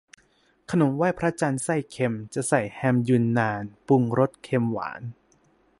[0.71, 5.01] ขนมไหว้พระจันทร์ไส้เค็ม จะใส่แฮมยูนนาน ปรุงรสเค็มหวาน